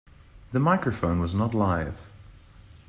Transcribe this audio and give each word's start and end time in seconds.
The 0.51 0.59
microphone 0.59 1.19
was 1.19 1.35
not 1.35 1.53
live. 1.53 1.95